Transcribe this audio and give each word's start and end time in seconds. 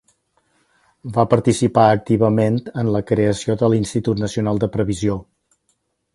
Va 1.17 1.25
participar 1.33 1.83
activament 1.97 2.57
en 2.85 2.89
la 2.97 3.03
creació 3.13 3.59
de 3.61 3.71
l'Institut 3.75 4.25
Nacional 4.27 4.65
de 4.65 4.73
Previsió. 4.79 5.21